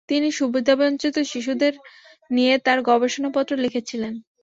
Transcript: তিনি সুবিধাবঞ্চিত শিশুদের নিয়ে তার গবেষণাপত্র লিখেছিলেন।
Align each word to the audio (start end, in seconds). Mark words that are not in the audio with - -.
তিনি 0.09 0.27
সুবিধাবঞ্চিত 0.31 1.15
শিশুদের 1.31 1.73
নিয়ে 2.31 2.53
তার 2.57 2.79
গবেষণাপত্র 2.81 3.51
লিখেছিলেন। 3.57 4.13